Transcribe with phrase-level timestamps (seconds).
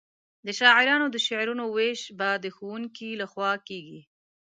[0.45, 3.99] د شاعرانو د شعرونو وېش به د ښوونکي له خوا کیږي.